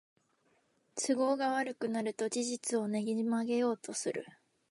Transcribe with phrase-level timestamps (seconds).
[0.95, 4.25] 都合が悪くなると事実をねじ曲げようとする